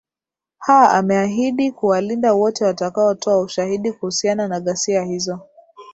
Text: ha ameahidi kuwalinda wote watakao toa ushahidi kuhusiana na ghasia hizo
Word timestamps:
ha 0.57 0.91
ameahidi 0.91 1.71
kuwalinda 1.71 2.33
wote 2.33 2.65
watakao 2.65 3.15
toa 3.15 3.39
ushahidi 3.41 3.91
kuhusiana 3.91 4.47
na 4.47 4.59
ghasia 4.59 5.03
hizo 5.03 5.39